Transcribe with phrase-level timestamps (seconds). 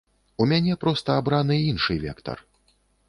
[0.43, 2.37] У мяне проста абраны іншы вектар.